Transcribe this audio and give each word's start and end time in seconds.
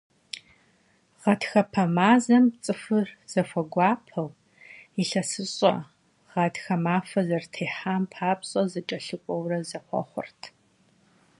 Гъатхэпэ 1.21 1.83
мазэм 1.95 2.45
цӀыхур 2.63 3.07
зэхуэгуапэу, 3.31 4.29
илъэсыщӀэ, 5.01 5.73
гъатхэ 6.31 6.75
махуэ 6.83 7.21
зэрытехьам 7.27 8.03
папщӀэ 8.11 8.61
зэкӀэлъыкӀуэурэ 8.71 9.59
зэхъуэхъурт. 9.69 10.41